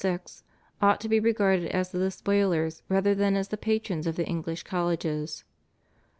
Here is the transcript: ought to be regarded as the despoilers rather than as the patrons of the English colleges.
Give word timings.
ought 0.81 0.99
to 0.99 1.07
be 1.07 1.19
regarded 1.19 1.67
as 1.69 1.91
the 1.91 1.99
despoilers 1.99 2.81
rather 2.89 3.13
than 3.13 3.37
as 3.37 3.49
the 3.49 3.55
patrons 3.55 4.07
of 4.07 4.15
the 4.15 4.25
English 4.25 4.63
colleges. 4.63 5.43